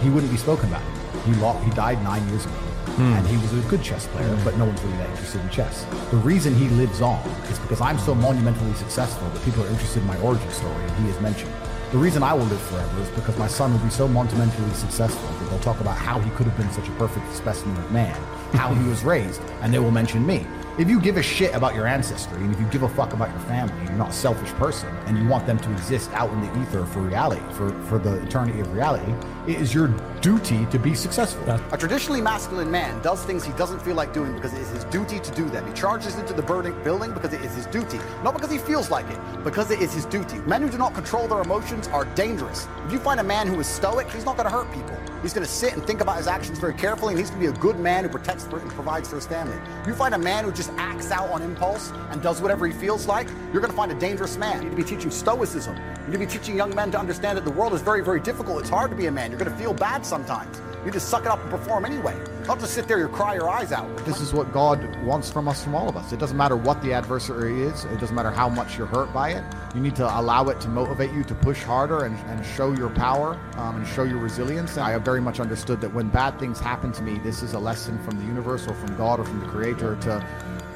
he 0.00 0.08
wouldn't 0.08 0.32
be 0.32 0.38
spoken 0.38 0.70
about. 0.70 0.80
He, 1.26 1.34
lost, 1.34 1.62
he 1.62 1.70
died 1.72 2.02
nine 2.02 2.26
years 2.30 2.46
ago. 2.46 2.54
Mm. 2.96 3.18
And 3.18 3.26
he 3.26 3.36
was 3.36 3.52
a 3.52 3.68
good 3.68 3.82
chess 3.82 4.06
player, 4.06 4.26
mm. 4.26 4.44
but 4.46 4.56
no 4.56 4.64
one's 4.64 4.82
really 4.82 4.96
that 4.96 5.10
interested 5.10 5.42
in 5.42 5.50
chess. 5.50 5.84
The 6.10 6.16
reason 6.16 6.54
he 6.54 6.70
lives 6.70 7.02
on 7.02 7.20
is 7.50 7.58
because 7.58 7.82
I'm 7.82 7.98
so 7.98 8.14
monumentally 8.14 8.72
successful 8.72 9.28
that 9.28 9.44
people 9.44 9.62
are 9.62 9.68
interested 9.68 10.00
in 10.00 10.06
my 10.06 10.18
origin 10.20 10.50
story, 10.50 10.82
and 10.82 11.04
he 11.04 11.10
is 11.10 11.20
mentioned. 11.20 11.52
The 11.92 11.98
reason 11.98 12.22
I 12.22 12.32
will 12.32 12.46
live 12.46 12.62
forever 12.62 13.02
is 13.02 13.10
because 13.10 13.36
my 13.36 13.48
son 13.48 13.72
will 13.74 13.84
be 13.84 13.90
so 13.90 14.08
monumentally 14.08 14.72
successful 14.72 15.28
that 15.38 15.50
they'll 15.50 15.60
talk 15.60 15.80
about 15.80 15.98
how 15.98 16.18
he 16.18 16.30
could 16.30 16.46
have 16.46 16.56
been 16.56 16.70
such 16.72 16.88
a 16.88 16.92
perfect 16.92 17.30
specimen 17.34 17.76
of 17.76 17.92
man, 17.92 18.16
how 18.54 18.72
he 18.72 18.88
was 18.88 19.04
raised, 19.04 19.42
and 19.60 19.74
they 19.74 19.78
will 19.78 19.90
mention 19.90 20.26
me. 20.26 20.46
If 20.78 20.90
you 20.90 21.00
give 21.00 21.16
a 21.16 21.22
shit 21.22 21.54
about 21.54 21.74
your 21.74 21.86
ancestry 21.86 22.36
and 22.36 22.52
if 22.52 22.60
you 22.60 22.66
give 22.66 22.82
a 22.82 22.88
fuck 22.88 23.14
about 23.14 23.30
your 23.30 23.40
family 23.40 23.72
and 23.78 23.88
you're 23.88 23.96
not 23.96 24.10
a 24.10 24.12
selfish 24.12 24.50
person 24.50 24.94
and 25.06 25.16
you 25.16 25.26
want 25.26 25.46
them 25.46 25.58
to 25.58 25.72
exist 25.72 26.10
out 26.12 26.30
in 26.30 26.42
the 26.42 26.60
ether 26.60 26.84
for 26.84 27.00
reality, 27.00 27.40
for, 27.54 27.70
for 27.84 27.98
the 27.98 28.22
eternity 28.22 28.60
of 28.60 28.70
reality, 28.74 29.10
it 29.46 29.60
is 29.60 29.72
your 29.72 29.88
duty 30.20 30.66
to 30.66 30.78
be 30.78 30.94
successful. 30.94 31.48
A 31.72 31.78
traditionally 31.78 32.20
masculine 32.20 32.70
man 32.70 33.00
does 33.02 33.22
things 33.24 33.44
he 33.44 33.52
doesn't 33.52 33.80
feel 33.80 33.94
like 33.94 34.12
doing 34.12 34.34
because 34.34 34.52
it 34.52 34.60
is 34.60 34.70
his 34.70 34.84
duty 34.84 35.20
to 35.20 35.30
do 35.32 35.48
them. 35.48 35.66
He 35.66 35.72
charges 35.72 36.16
into 36.16 36.32
the 36.32 36.42
burning 36.42 36.74
building 36.82 37.12
because 37.12 37.32
it 37.32 37.40
is 37.42 37.54
his 37.54 37.66
duty, 37.66 37.98
not 38.24 38.34
because 38.34 38.50
he 38.50 38.58
feels 38.58 38.90
like 38.90 39.08
it, 39.08 39.18
because 39.44 39.70
it 39.70 39.80
is 39.80 39.94
his 39.94 40.04
duty. 40.06 40.38
Men 40.38 40.62
who 40.62 40.70
do 40.70 40.78
not 40.78 40.94
control 40.94 41.28
their 41.28 41.42
emotions 41.42 41.86
are 41.88 42.04
dangerous. 42.16 42.66
If 42.86 42.92
you 42.92 42.98
find 42.98 43.20
a 43.20 43.24
man 43.24 43.46
who 43.46 43.60
is 43.60 43.68
stoic, 43.68 44.10
he's 44.10 44.24
not 44.24 44.36
going 44.36 44.48
to 44.48 44.52
hurt 44.52 44.72
people. 44.72 44.98
He's 45.22 45.32
going 45.32 45.46
to 45.46 45.52
sit 45.52 45.72
and 45.74 45.84
think 45.84 46.00
about 46.00 46.16
his 46.16 46.26
actions 46.26 46.58
very 46.58 46.74
carefully, 46.74 47.12
and 47.12 47.18
he's 47.18 47.30
going 47.30 47.42
to 47.42 47.52
be 47.52 47.56
a 47.56 47.60
good 47.60 47.78
man 47.78 48.04
who 48.04 48.10
protects 48.10 48.44
and 48.44 48.70
provides 48.70 49.08
for 49.08 49.16
his 49.16 49.26
family. 49.26 49.56
If 49.80 49.86
you 49.86 49.94
find 49.94 50.14
a 50.14 50.18
man 50.18 50.44
who 50.44 50.52
just 50.52 50.70
acts 50.76 51.10
out 51.10 51.30
on 51.30 51.42
impulse 51.42 51.90
and 52.10 52.20
does 52.20 52.40
whatever 52.42 52.66
he 52.66 52.72
feels 52.72 53.06
like, 53.06 53.28
you're 53.52 53.60
going 53.60 53.70
to 53.70 53.76
find 53.76 53.92
a 53.92 53.98
dangerous 53.98 54.36
man. 54.36 54.62
You 54.62 54.70
need 54.70 54.76
to 54.76 54.82
be 54.82 54.84
teaching 54.84 55.10
stoicism. 55.10 55.76
You 56.06 56.12
need 56.12 56.30
to 56.30 56.38
be 56.38 56.38
teaching 56.38 56.56
young 56.56 56.72
men 56.72 56.92
to 56.92 57.00
understand 57.00 57.36
that 57.36 57.44
the 57.44 57.50
world 57.50 57.74
is 57.74 57.82
very, 57.82 58.00
very 58.00 58.20
difficult. 58.20 58.60
It's 58.60 58.70
hard 58.70 58.92
to 58.92 58.96
be 58.96 59.06
a 59.06 59.10
man. 59.10 59.32
You're 59.32 59.40
going 59.40 59.50
to 59.50 59.56
feel 59.56 59.74
bad 59.74 60.06
sometimes. 60.06 60.62
You 60.84 60.92
just 60.92 61.08
suck 61.08 61.22
it 61.22 61.26
up 61.26 61.40
and 61.40 61.50
perform 61.50 61.84
anyway. 61.84 62.16
Don't 62.44 62.60
just 62.60 62.74
sit 62.74 62.86
there 62.86 63.04
and 63.04 63.12
cry 63.12 63.34
your 63.34 63.50
eyes 63.50 63.72
out. 63.72 63.88
This 64.04 64.20
is 64.20 64.32
what 64.32 64.52
God 64.52 65.02
wants 65.02 65.32
from 65.32 65.48
us, 65.48 65.64
from 65.64 65.74
all 65.74 65.88
of 65.88 65.96
us. 65.96 66.12
It 66.12 66.20
doesn't 66.20 66.36
matter 66.36 66.56
what 66.56 66.80
the 66.80 66.92
adversary 66.92 67.62
is. 67.62 67.86
It 67.86 67.98
doesn't 67.98 68.14
matter 68.14 68.30
how 68.30 68.48
much 68.48 68.78
you're 68.78 68.86
hurt 68.86 69.12
by 69.12 69.30
it. 69.30 69.42
You 69.74 69.80
need 69.80 69.96
to 69.96 70.06
allow 70.20 70.48
it 70.48 70.60
to 70.60 70.68
motivate 70.68 71.10
you 71.10 71.24
to 71.24 71.34
push 71.34 71.64
harder 71.64 72.04
and, 72.04 72.16
and 72.28 72.46
show 72.46 72.72
your 72.72 72.90
power 72.90 73.36
um, 73.56 73.78
and 73.78 73.88
show 73.88 74.04
your 74.04 74.18
resilience. 74.18 74.78
I 74.78 74.92
have 74.92 75.02
very 75.02 75.20
much 75.20 75.40
understood 75.40 75.80
that 75.80 75.92
when 75.92 76.08
bad 76.08 76.38
things 76.38 76.60
happen 76.60 76.92
to 76.92 77.02
me, 77.02 77.18
this 77.18 77.42
is 77.42 77.54
a 77.54 77.58
lesson 77.58 77.98
from 78.04 78.16
the 78.20 78.24
universe 78.24 78.68
or 78.68 78.74
from 78.74 78.96
God 78.96 79.18
or 79.18 79.24
from 79.24 79.40
the 79.40 79.46
Creator 79.46 79.96
to 80.02 80.24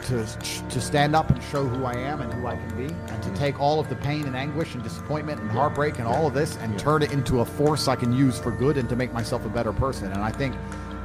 to, 0.05 0.27
to 0.69 0.81
stand 0.81 1.15
up 1.15 1.31
and 1.31 1.43
show 1.45 1.67
who 1.67 1.85
I 1.85 1.95
am 1.95 2.21
and 2.21 2.33
who 2.33 2.47
I 2.47 2.57
can 2.57 2.77
be, 2.77 2.93
and 2.93 3.23
to 3.23 3.31
take 3.35 3.61
all 3.61 3.81
of 3.81 3.89
the 3.89 3.97
pain 3.97 4.27
and 4.27 4.37
anguish 4.37 4.75
and 4.75 4.83
disappointment 4.83 5.41
and 5.41 5.51
heartbreak 5.51 5.99
and 5.99 6.07
all 6.07 6.27
of 6.27 6.35
this 6.35 6.57
and 6.59 6.79
turn 6.79 7.03
it 7.03 7.13
into 7.13 7.41
a 7.41 7.45
force 7.45 7.89
I 7.89 7.97
can 7.97 8.13
use 8.13 8.39
for 8.39 8.51
good 8.51 8.77
and 8.77 8.89
to 8.89 8.97
make 8.97 9.13
myself 9.13 9.45
a 9.45 9.49
better 9.49 9.73
person. 9.73 10.11
And 10.13 10.23
I 10.23 10.31
think 10.31 10.57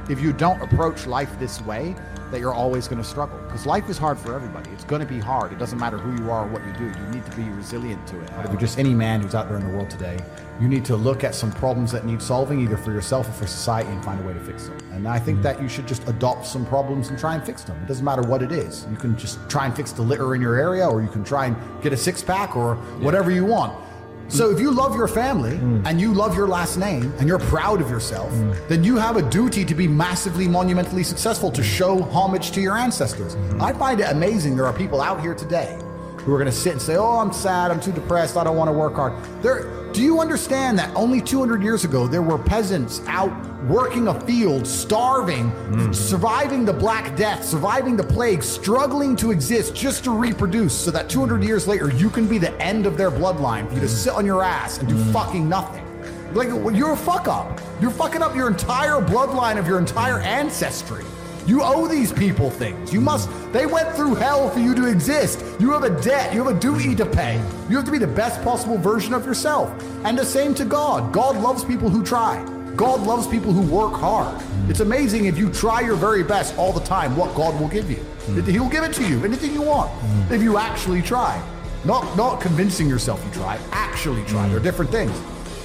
if 0.08 0.20
you 0.20 0.32
don't 0.32 0.60
approach 0.60 1.06
life 1.06 1.36
this 1.38 1.60
way, 1.62 1.94
that 2.30 2.40
you're 2.40 2.54
always 2.54 2.88
going 2.88 3.00
to 3.00 3.08
struggle 3.08 3.38
because 3.42 3.66
life 3.66 3.88
is 3.88 3.98
hard 3.98 4.18
for 4.18 4.34
everybody. 4.34 4.70
It's 4.70 4.84
going 4.84 5.00
to 5.00 5.06
be 5.06 5.20
hard. 5.20 5.52
It 5.52 5.58
doesn't 5.58 5.78
matter 5.78 5.96
who 5.98 6.22
you 6.22 6.30
are 6.30 6.44
or 6.44 6.48
what 6.48 6.64
you 6.66 6.72
do. 6.72 6.86
You 6.86 7.06
need 7.08 7.24
to 7.24 7.36
be 7.36 7.44
resilient 7.44 8.04
to 8.08 8.20
it. 8.20 8.30
If 8.44 8.50
you're 8.50 8.60
just 8.60 8.78
any 8.78 8.94
man 8.94 9.20
who's 9.20 9.34
out 9.34 9.48
there 9.48 9.56
in 9.56 9.66
the 9.66 9.72
world 9.72 9.90
today, 9.90 10.18
you 10.60 10.68
need 10.68 10.84
to 10.86 10.96
look 10.96 11.22
at 11.22 11.34
some 11.34 11.52
problems 11.52 11.92
that 11.92 12.04
need 12.04 12.20
solving 12.20 12.60
either 12.60 12.76
for 12.76 12.92
yourself 12.92 13.28
or 13.28 13.32
for 13.32 13.46
society 13.46 13.88
and 13.90 14.04
find 14.04 14.20
a 14.20 14.26
way 14.26 14.32
to 14.32 14.40
fix 14.40 14.66
them. 14.66 14.78
And 14.92 15.06
I 15.06 15.18
think 15.18 15.42
that 15.42 15.60
you 15.62 15.68
should 15.68 15.86
just 15.86 16.06
adopt 16.08 16.46
some 16.46 16.66
problems 16.66 17.08
and 17.08 17.18
try 17.18 17.34
and 17.34 17.44
fix 17.44 17.62
them. 17.62 17.80
It 17.82 17.86
doesn't 17.86 18.04
matter 18.04 18.22
what 18.22 18.42
it 18.42 18.52
is. 18.52 18.86
You 18.90 18.96
can 18.96 19.16
just 19.16 19.38
try 19.48 19.66
and 19.66 19.76
fix 19.76 19.92
the 19.92 20.02
litter 20.02 20.34
in 20.34 20.40
your 20.40 20.56
area 20.56 20.86
or 20.86 21.02
you 21.02 21.08
can 21.08 21.22
try 21.22 21.46
and 21.46 21.56
get 21.82 21.92
a 21.92 21.96
six 21.96 22.22
pack 22.22 22.56
or 22.56 22.76
whatever 23.00 23.30
you 23.30 23.44
want. 23.44 23.78
So 24.28 24.50
if 24.50 24.60
you 24.60 24.70
love 24.70 24.96
your 24.96 25.08
family 25.08 25.56
mm. 25.56 25.86
and 25.86 26.00
you 26.00 26.12
love 26.12 26.36
your 26.36 26.48
last 26.48 26.76
name 26.76 27.12
and 27.18 27.28
you're 27.28 27.38
proud 27.38 27.80
of 27.80 27.88
yourself, 27.90 28.32
mm. 28.32 28.68
then 28.68 28.82
you 28.82 28.96
have 28.96 29.16
a 29.16 29.22
duty 29.30 29.64
to 29.64 29.74
be 29.74 29.86
massively 29.86 30.48
monumentally 30.48 31.04
successful 31.04 31.50
to 31.52 31.62
show 31.62 32.02
homage 32.02 32.50
to 32.52 32.60
your 32.60 32.76
ancestors. 32.76 33.36
Mm. 33.36 33.62
I 33.62 33.72
find 33.72 34.00
it 34.00 34.10
amazing 34.10 34.56
there 34.56 34.66
are 34.66 34.72
people 34.72 35.00
out 35.00 35.20
here 35.20 35.34
today 35.34 35.78
who 36.18 36.34
are 36.34 36.38
going 36.38 36.50
to 36.50 36.56
sit 36.56 36.72
and 36.72 36.82
say, 36.82 36.96
"Oh, 36.96 37.18
I'm 37.18 37.32
sad, 37.32 37.70
I'm 37.70 37.80
too 37.80 37.92
depressed, 37.92 38.36
I 38.36 38.42
don't 38.42 38.56
want 38.56 38.68
to 38.68 38.72
work 38.72 38.94
hard." 38.94 39.14
There 39.42 39.85
do 39.96 40.02
you 40.02 40.20
understand 40.20 40.78
that 40.78 40.94
only 40.94 41.22
200 41.22 41.62
years 41.62 41.84
ago 41.84 42.06
there 42.06 42.20
were 42.20 42.36
peasants 42.36 43.00
out 43.06 43.32
working 43.64 44.08
a 44.08 44.20
field, 44.26 44.66
starving, 44.66 45.50
mm. 45.50 45.94
surviving 45.94 46.66
the 46.66 46.72
Black 46.72 47.16
Death, 47.16 47.42
surviving 47.42 47.96
the 47.96 48.04
plague, 48.04 48.42
struggling 48.42 49.16
to 49.16 49.30
exist 49.30 49.74
just 49.74 50.04
to 50.04 50.10
reproduce 50.10 50.74
so 50.78 50.90
that 50.90 51.08
200 51.08 51.42
years 51.42 51.66
later 51.66 51.90
you 51.90 52.10
can 52.10 52.28
be 52.28 52.36
the 52.36 52.52
end 52.60 52.84
of 52.84 52.98
their 52.98 53.10
bloodline 53.10 53.66
for 53.68 53.74
you 53.76 53.80
to 53.80 53.88
sit 53.88 54.12
on 54.12 54.26
your 54.26 54.42
ass 54.42 54.76
and 54.76 54.86
do 54.86 54.94
mm. 54.94 55.12
fucking 55.14 55.48
nothing? 55.48 55.82
Like, 56.34 56.48
you're 56.76 56.92
a 56.92 56.96
fuck 56.96 57.26
up. 57.26 57.58
You're 57.80 57.90
fucking 57.90 58.20
up 58.20 58.36
your 58.36 58.48
entire 58.48 59.00
bloodline 59.00 59.58
of 59.58 59.66
your 59.66 59.78
entire 59.78 60.20
ancestry. 60.20 61.06
You 61.46 61.62
owe 61.62 61.86
these 61.86 62.12
people 62.12 62.50
things. 62.50 62.92
You 62.92 63.00
must, 63.00 63.30
they 63.52 63.66
went 63.66 63.94
through 63.94 64.16
hell 64.16 64.50
for 64.50 64.58
you 64.58 64.74
to 64.74 64.86
exist. 64.86 65.44
You 65.60 65.70
have 65.70 65.84
a 65.84 66.02
debt. 66.02 66.34
You 66.34 66.44
have 66.44 66.56
a 66.56 66.58
duty 66.58 66.96
to 66.96 67.06
pay. 67.06 67.36
You 67.70 67.76
have 67.76 67.84
to 67.84 67.92
be 67.92 67.98
the 67.98 68.06
best 68.06 68.42
possible 68.42 68.78
version 68.78 69.14
of 69.14 69.24
yourself. 69.24 69.70
And 70.04 70.18
the 70.18 70.24
same 70.24 70.54
to 70.54 70.64
God. 70.64 71.12
God 71.12 71.36
loves 71.36 71.64
people 71.64 71.88
who 71.88 72.04
try. 72.04 72.44
God 72.74 73.06
loves 73.06 73.28
people 73.28 73.52
who 73.52 73.62
work 73.62 73.92
hard. 73.92 74.42
It's 74.68 74.80
amazing 74.80 75.26
if 75.26 75.38
you 75.38 75.48
try 75.50 75.82
your 75.82 75.94
very 75.94 76.24
best 76.24 76.58
all 76.58 76.72
the 76.72 76.84
time 76.84 77.16
what 77.16 77.32
God 77.36 77.58
will 77.60 77.68
give 77.68 77.88
you. 77.90 78.04
Mm. 78.26 78.48
He'll 78.48 78.68
give 78.68 78.82
it 78.82 78.92
to 78.94 79.08
you, 79.08 79.24
anything 79.24 79.52
you 79.52 79.62
want, 79.62 79.90
mm. 79.92 80.30
if 80.32 80.42
you 80.42 80.58
actually 80.58 81.00
try. 81.00 81.40
Not, 81.84 82.16
not 82.16 82.40
convincing 82.40 82.88
yourself 82.88 83.24
you 83.24 83.30
try, 83.30 83.58
actually 83.70 84.24
try. 84.24 84.46
Mm. 84.46 84.50
They're 84.50 84.60
different 84.60 84.90
things 84.90 85.16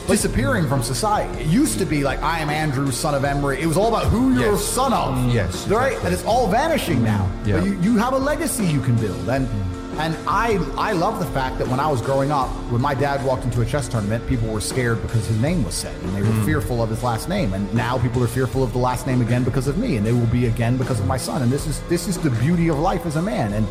disappearing 0.08 0.67
from 0.67 0.84
society. 0.84 1.41
It 1.41 1.48
used 1.48 1.79
to 1.79 1.86
be 1.86 2.03
like 2.03 2.22
I 2.22 2.39
am 2.39 2.50
Andrew, 2.50 2.91
son 2.91 3.15
of 3.15 3.24
Emory. 3.24 3.62
It 3.62 3.67
was 3.67 3.77
all 3.77 3.88
about 3.88 4.08
who 4.08 4.34
you're 4.34 4.53
yes. 4.53 4.65
son 4.65 4.93
of. 4.93 5.15
Mm. 5.15 5.34
Yes. 5.34 5.67
Right? 5.67 5.88
Exactly. 5.88 6.05
And 6.05 6.13
it's 6.13 6.25
all 6.25 6.48
vanishing 6.48 7.00
mm. 7.00 7.03
now. 7.03 7.31
Yeah. 7.46 7.60
But 7.60 7.65
you, 7.65 7.79
you 7.81 7.98
have 7.98 8.13
a 8.13 8.20
legacy 8.20 8.65
you 8.65 8.81
can 8.81 8.96
build. 8.98 9.29
And 9.29 9.48
mm. 9.48 9.81
And 9.98 10.15
I 10.25 10.53
I 10.77 10.93
love 10.93 11.20
the 11.20 11.25
fact 11.27 11.60
that 11.60 11.67
when 11.67 11.79
I 11.79 11.88
was 11.91 12.01
growing 12.01 12.31
up, 12.31 12.48
when 12.72 12.81
my 12.81 12.93
dad 12.93 13.24
walked 13.25 13.43
into 13.43 13.62
a 13.62 13.65
chess 13.65 13.89
tournament, 13.89 14.25
people 14.27 14.48
were 14.48 14.62
scared 14.62 15.01
because 15.01 15.27
his 15.27 15.39
name 15.39 15.63
was 15.63 15.75
said, 15.75 15.96
and 16.01 16.15
they 16.15 16.24
were 16.24 16.46
fearful 16.46 16.81
of 16.81 16.89
his 16.89 17.03
last 17.03 17.27
name. 17.27 17.53
And 17.53 17.72
now 17.74 17.98
people 17.98 18.24
are 18.24 18.27
fearful 18.27 18.63
of 18.63 18.72
the 18.72 18.79
last 18.79 19.05
name 19.05 19.22
again 19.22 19.43
because 19.43 19.67
of 19.67 19.77
me, 19.77 19.98
and 19.98 20.05
they 20.05 20.13
will 20.13 20.27
be 20.27 20.46
again 20.46 20.77
because 20.77 21.00
of 21.00 21.08
my 21.08 21.17
son. 21.17 21.41
And 21.41 21.51
this 21.51 21.67
is 21.67 21.81
this 21.81 22.08
is 22.08 22.17
the 22.17 22.29
beauty 22.29 22.70
of 22.70 22.79
life 22.79 23.05
as 23.05 23.17
a 23.17 23.22
man. 23.22 23.51
And 23.53 23.67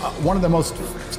uh, 0.00 0.10
one 0.22 0.36
of 0.36 0.42
the 0.42 0.48
most 0.48 0.74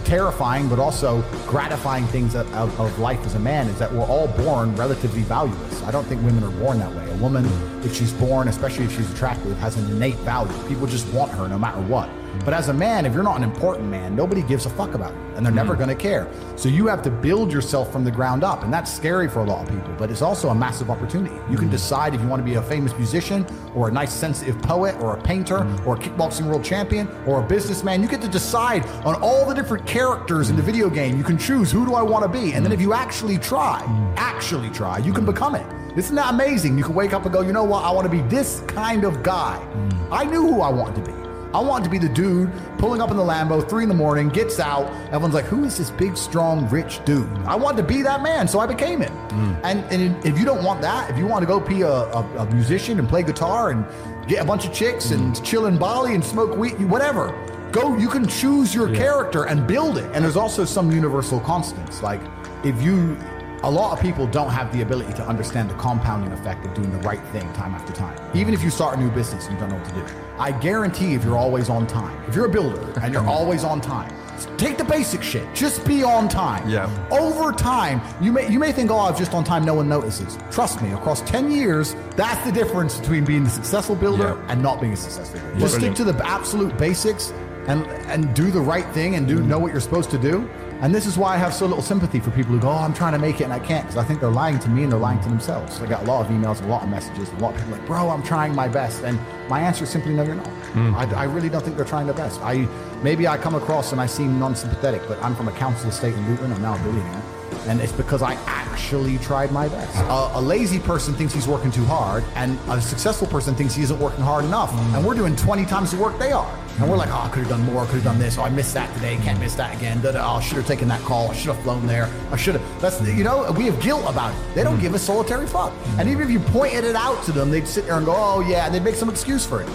terrifying 0.06 0.68
but 0.68 0.80
also 0.80 1.22
gratifying 1.46 2.06
things 2.08 2.36
of, 2.36 2.52
of, 2.56 2.80
of 2.80 3.00
life 3.00 3.24
as 3.26 3.36
a 3.36 3.40
man 3.40 3.68
is 3.68 3.78
that 3.80 3.92
we're 3.92 4.06
all 4.06 4.28
born 4.28 4.76
relatively 4.76 5.22
valueless. 5.22 5.84
I 5.84 5.92
don't 5.92 6.06
think 6.06 6.24
women 6.24 6.44
are 6.44 6.52
born 6.52 6.80
that 6.80 6.94
way. 6.94 7.11
Woman, 7.22 7.46
if 7.84 7.96
she's 7.96 8.12
born, 8.14 8.48
especially 8.48 8.86
if 8.86 8.96
she's 8.96 9.12
attractive, 9.12 9.56
has 9.60 9.78
an 9.78 9.86
innate 9.92 10.16
value. 10.18 10.52
People 10.68 10.88
just 10.88 11.08
want 11.14 11.32
her 11.34 11.48
no 11.48 11.60
matter 11.60 11.80
what. 11.82 12.10
But 12.44 12.56
as 12.56 12.70
a 12.70 12.74
man, 12.74 13.06
if 13.06 13.14
you're 13.14 13.22
not 13.22 13.38
an 13.38 13.44
important 13.44 13.90
man, 13.90 14.16
nobody 14.16 14.42
gives 14.42 14.66
a 14.66 14.70
fuck 14.72 14.96
about 14.96 15.14
you, 15.14 15.20
and 15.36 15.46
they're 15.46 15.54
never 15.54 15.76
mm. 15.76 15.80
going 15.80 15.90
to 15.90 15.96
care. 15.96 16.28
So 16.56 16.68
you 16.68 16.88
have 16.88 17.04
to 17.04 17.12
build 17.12 17.54
yourself 17.54 17.92
from 17.92 18.04
the 18.04 18.10
ground 18.10 18.44
up, 18.44 18.64
and 18.64 18.74
that's 18.74 18.92
scary 18.92 19.28
for 19.28 19.42
a 19.42 19.44
lot 19.44 19.68
of 19.68 19.70
people. 19.70 19.94
But 20.00 20.10
it's 20.10 20.24
also 20.24 20.50
a 20.50 20.56
massive 20.56 20.90
opportunity. 20.90 21.36
You 21.52 21.58
can 21.58 21.68
mm. 21.68 21.72
decide 21.72 22.16
if 22.16 22.22
you 22.22 22.28
want 22.28 22.40
to 22.40 22.44
be 22.44 22.56
a 22.56 22.62
famous 22.62 22.98
musician, 22.98 23.46
or 23.76 23.90
a 23.90 23.92
nice, 23.92 24.12
sensitive 24.12 24.60
poet, 24.64 24.96
or 25.00 25.16
a 25.16 25.22
painter, 25.22 25.60
mm. 25.60 25.86
or 25.86 25.96
a 25.96 26.00
kickboxing 26.00 26.48
world 26.48 26.64
champion, 26.64 27.08
or 27.28 27.44
a 27.44 27.48
businessman. 27.48 28.02
You 28.02 28.08
get 28.08 28.22
to 28.22 28.30
decide 28.30 28.84
on 29.06 29.14
all 29.22 29.46
the 29.46 29.54
different 29.54 29.86
characters 29.86 30.50
in 30.50 30.56
the 30.56 30.64
video 30.64 30.90
game. 30.90 31.18
You 31.18 31.24
can 31.24 31.38
choose 31.38 31.72
who 31.72 31.86
do 31.86 31.94
I 31.94 32.02
want 32.02 32.24
to 32.24 32.30
be, 32.30 32.54
and 32.54 32.66
then 32.66 32.72
if 32.72 32.82
you 32.82 32.94
actually 32.94 33.38
try, 33.38 33.84
actually 34.16 34.72
try, 34.72 34.98
you 34.98 35.14
can 35.14 35.26
become 35.26 35.54
it. 35.54 35.68
Isn't 35.98 36.16
that 36.16 36.34
amazing? 36.34 36.78
You 36.78 36.86
can 36.86 36.96
wake 36.96 37.11
up 37.14 37.26
and 37.26 37.34
go, 37.34 37.42
you 37.42 37.54
know 37.54 37.64
what? 37.64 37.84
I 37.84 37.92
want 37.92 38.06
to 38.06 38.12
be 38.12 38.22
this 38.30 38.62
kind 38.68 39.04
of 39.04 39.24
guy. 39.24 39.60
Mm. 39.74 40.08
I 40.12 40.24
knew 40.26 40.42
who 40.42 40.62
I 40.62 40.70
wanted 40.70 41.04
to 41.04 41.12
be. 41.12 41.18
I 41.54 41.60
wanted 41.60 41.84
to 41.84 41.90
be 41.90 41.98
the 41.98 42.08
dude 42.08 42.50
pulling 42.78 43.02
up 43.02 43.12
in 43.12 43.18
the 43.18 43.24
Lambo, 43.24 43.68
three 43.68 43.84
in 43.84 43.90
the 43.90 43.96
morning, 43.96 44.30
gets 44.30 44.60
out. 44.60 44.90
Everyone's 45.08 45.34
like, 45.34 45.46
who 45.46 45.66
is 45.66 45.78
this 45.78 45.92
big, 45.92 46.16
strong, 46.16 46.70
rich 46.70 47.04
dude? 47.04 47.30
I 47.40 47.56
wanted 47.56 47.82
to 47.82 47.84
be 47.84 48.02
that 48.04 48.24
man, 48.24 48.48
so 48.48 48.60
I 48.60 48.66
became 48.66 49.02
it. 49.02 49.12
Mm. 49.12 49.60
And, 49.64 49.80
and 49.92 50.26
if 50.26 50.40
you 50.40 50.46
don't 50.46 50.64
want 50.64 50.82
that, 50.82 51.10
if 51.10 51.18
you 51.18 51.28
want 51.28 51.44
to 51.44 51.48
go 51.48 51.60
be 51.60 51.82
a, 51.82 51.90
a, 51.90 52.38
a 52.38 52.46
musician 52.54 53.00
and 53.00 53.10
play 53.10 53.24
guitar 53.24 53.72
and 53.72 53.86
get 54.30 54.42
a 54.42 54.46
bunch 54.46 54.66
of 54.66 54.74
chicks 54.74 55.12
and 55.12 55.36
mm. 55.36 55.44
chill 55.44 55.66
in 55.66 55.78
Bali 55.78 56.16
and 56.16 56.24
smoke 56.24 56.56
weed, 56.56 56.82
whatever, 56.86 57.34
go, 57.72 57.98
you 57.98 58.08
can 58.08 58.26
choose 58.28 58.74
your 58.74 58.94
character 58.96 59.44
and 59.44 59.68
build 59.68 59.98
it. 59.98 60.10
And 60.14 60.24
there's 60.24 60.38
also 60.38 60.64
some 60.64 60.90
universal 60.90 61.42
constants. 61.42 62.02
Like, 62.02 62.22
if 62.64 62.82
you, 62.82 63.18
a 63.64 63.70
lot 63.70 63.94
of 63.94 64.02
people 64.02 64.26
don't 64.26 64.50
have 64.50 64.74
the 64.74 64.82
ability 64.82 65.14
to 65.14 65.28
understand 65.28 65.70
the 65.70 65.76
compounding 65.76 66.32
effect 66.32 66.66
of 66.66 66.74
doing 66.74 66.92
the 66.92 66.98
right 67.00 67.22
thing 67.28 67.52
time 67.54 67.74
after 67.76 67.94
time. 67.94 68.18
Even 68.36 68.54
if 68.54 68.64
you 68.64 68.72
start 68.72 68.98
a 68.98 69.00
new 69.00 69.12
business 69.12 69.46
and 69.46 69.54
you 69.54 69.60
don't 69.60 69.70
know 69.70 69.76
what 69.76 69.88
to 69.90 69.94
do. 69.94 70.06
I 70.40 70.52
guarantee 70.52 71.14
if 71.14 71.24
you're 71.24 71.38
always 71.38 71.70
on 71.70 71.86
time, 71.86 72.18
if 72.28 72.36
you're 72.36 72.48
a 72.48 72.50
builder 72.50 72.92
and 73.02 73.14
you're 73.14 73.28
always 73.38 73.64
on 73.64 73.80
time, 73.80 74.12
take 74.58 74.80
the 74.80 74.84
basic 74.84 75.22
shit. 75.22 75.54
Just 75.54 75.86
be 75.86 76.04
on 76.04 76.28
time. 76.28 76.68
Yeah. 76.68 76.90
Over 77.12 77.52
time, 77.52 78.02
you 78.20 78.32
may 78.32 78.50
you 78.50 78.58
may 78.58 78.72
think, 78.72 78.90
oh, 78.90 79.00
I'm 79.00 79.16
just 79.16 79.34
on 79.36 79.44
time, 79.44 79.64
no 79.64 79.76
one 79.76 79.88
notices. 79.88 80.40
Trust 80.50 80.82
me, 80.82 80.94
across 80.94 81.22
10 81.22 81.52
years, 81.52 81.96
that's 82.16 82.44
the 82.44 82.52
difference 82.52 83.00
between 83.00 83.26
being 83.26 83.46
a 83.46 83.50
successful 83.50 83.96
builder 83.96 84.36
Yeah. 84.40 84.52
and 84.52 84.64
not 84.64 84.82
being 84.82 84.94
a 84.94 84.98
successful 84.98 85.40
builder. 85.40 85.60
Just 85.60 85.76
stick 85.76 85.94
to 85.96 86.04
the 86.04 86.26
absolute 86.26 86.76
basics 86.80 87.32
and 87.68 87.86
and 88.10 88.34
do 88.34 88.50
the 88.50 88.60
right 88.60 88.88
thing 88.92 89.16
and 89.16 89.28
do 89.28 89.38
mm-hmm. 89.38 89.50
know 89.50 89.60
what 89.60 89.72
you're 89.72 89.82
supposed 89.82 90.10
to 90.12 90.18
do. 90.18 90.50
And 90.82 90.94
this 90.96 91.06
is 91.06 91.18
why 91.18 91.36
I 91.36 91.38
have 91.38 91.54
so 91.54 91.68
little 91.68 91.84
sympathy 91.84 92.20
for 92.20 92.32
people 92.32 92.54
who 92.54 92.60
go, 92.60 92.70
oh, 92.70 92.78
I'm 92.78 92.94
trying 92.94 93.14
to 93.14 93.20
make 93.20 93.40
it 93.40 93.44
and 93.44 93.54
I 93.54 93.60
can't, 93.60 93.86
because 93.86 93.98
I 93.98 94.04
think 94.04 94.20
they're 94.20 94.30
lying 94.30 94.58
to 94.60 94.70
me 94.70 94.84
and 94.84 94.92
they're 94.92 95.00
lying 95.00 95.22
to 95.22 95.30
themselves. 95.30 95.80
I 95.80 95.86
got 95.86 96.04
a 96.04 96.06
lot 96.06 96.26
of 96.26 96.32
emails, 96.32 96.62
a 96.64 96.68
lot 96.68 96.84
of 96.84 96.90
messages, 96.90 97.30
a 97.30 97.36
lot 97.36 97.54
of 97.54 97.58
people 97.58 97.78
like, 97.78 97.86
bro, 97.86 98.10
I'm 98.10 98.24
trying 98.24 98.56
my 98.56 98.68
best. 98.68 99.04
And 99.04 99.20
my 99.48 99.60
answer 99.62 99.84
is 99.84 99.92
simply, 99.92 100.14
no, 100.14 100.24
you're 100.24 100.36
not. 100.36 100.48
Hmm. 100.48 100.96
I, 100.96 101.04
I 101.14 101.24
really 101.26 101.50
don't 101.50 101.64
think 101.64 101.76
they're 101.76 101.86
trying 101.86 102.08
their 102.08 102.16
best. 102.16 102.42
I 102.42 102.68
Maybe 103.04 103.28
I 103.28 103.36
come 103.36 103.56
across 103.56 103.92
and 103.94 104.00
I 104.00 104.06
seem 104.06 104.38
non-sympathetic, 104.38 105.02
but 105.08 105.22
I'm 105.24 105.36
from 105.36 105.48
a 105.48 105.52
council 105.54 105.90
estate 105.90 106.14
in 106.14 106.30
Luton. 106.30 106.54
I'm 106.54 106.62
now 106.62 106.76
a 106.76 106.80
billionaire. 106.80 107.22
And 107.68 107.82
it's 107.82 107.92
because 107.92 108.22
I 108.22 108.36
actually 108.46 109.18
tried 109.18 109.52
my 109.52 109.68
best. 109.68 109.98
A, 109.98 110.38
a 110.38 110.42
lazy 110.42 110.80
person 110.80 111.16
thinks 111.16 111.34
he's 111.34 111.48
working 111.48 111.72
too 111.72 111.86
hard, 111.86 112.24
and 112.36 112.60
a 112.70 112.80
successful 112.80 113.28
person 113.28 113.56
thinks 113.56 113.74
he 113.74 113.82
isn't 113.84 114.00
working 114.00 114.22
hard 114.22 114.46
enough. 114.46 114.72
Hmm. 114.72 114.96
And 114.96 115.06
we're 115.06 115.16
doing 115.16 115.36
20 115.36 115.66
times 115.66 115.92
the 115.92 115.98
work 115.98 116.18
they 116.20 116.32
are. 116.32 116.60
And 116.82 116.90
we're 116.90 116.98
like, 116.98 117.10
oh, 117.10 117.22
I 117.26 117.30
could 117.30 117.42
have 117.42 117.50
done 117.50 117.62
more, 117.62 117.86
could 117.86 117.96
have 117.96 118.04
done 118.04 118.18
this. 118.18 118.40
Oh, 118.40 118.42
I 118.42 118.50
missed 118.50 118.74
that 118.74 118.92
today, 118.96 119.16
can't 119.18 119.40
miss 119.40 119.54
that 119.54 119.78
again. 119.78 120.02
Oh, 120.04 120.20
I 120.20 120.42
should 120.42 120.58
have 120.58 120.66
taken 120.66 120.88
that 120.88 121.02
call. 121.02 121.30
I 121.30 121.36
should 121.36 121.54
have 121.54 121.62
flown 121.62 121.86
there. 121.86 122.10
I 122.32 122.38
should 122.38 122.56
have. 122.56 122.82
That's, 122.82 123.00
you 123.08 123.24
know, 123.24 123.52
we 123.52 123.66
have 123.66 123.80
guilt 123.80 124.04
about 124.08 124.34
it. 124.34 124.56
They 124.56 124.64
don't 124.64 124.78
mm. 124.78 124.82
give 124.82 124.96
a 124.96 125.00
solitary 125.00 125.46
fuck. 125.46 125.74
Mm. 125.74 126.00
And 126.00 126.10
even 126.10 126.24
if 126.24 126.32
you 126.32 126.40
pointed 126.40 126.84
it 126.84 126.96
out 126.96 127.24
to 127.26 127.32
them, 127.32 127.52
they'd 127.52 127.68
sit 127.68 127.86
there 127.86 127.98
and 127.98 128.06
go, 128.06 128.16
oh, 128.18 128.40
yeah, 128.42 128.66
and 128.66 128.74
they'd 128.74 128.84
make 128.84 128.96
some 128.96 129.10
excuse 129.10 129.46
for 129.46 129.62
it. 129.62 129.70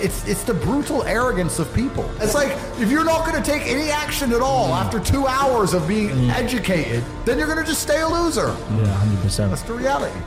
It's 0.00 0.26
it's 0.26 0.44
the 0.44 0.54
brutal 0.54 1.02
arrogance 1.04 1.58
of 1.58 1.72
people. 1.72 2.10
It's 2.20 2.34
like 2.34 2.52
if 2.78 2.90
you're 2.90 3.04
not 3.04 3.26
going 3.26 3.42
to 3.42 3.50
take 3.50 3.62
any 3.62 3.90
action 3.90 4.32
at 4.32 4.42
all 4.42 4.68
mm. 4.68 4.84
after 4.84 5.00
two 5.00 5.26
hours 5.26 5.72
of 5.72 5.88
being 5.88 6.30
educated, 6.30 7.02
then 7.24 7.38
you're 7.38 7.46
going 7.46 7.58
to 7.58 7.64
just 7.64 7.82
stay 7.82 8.00
a 8.00 8.08
loser. 8.08 8.48
Yeah, 8.48 8.86
hundred 8.86 9.20
percent. 9.22 9.50
That's 9.50 9.62
the 9.62 9.72
reality. 9.72 10.18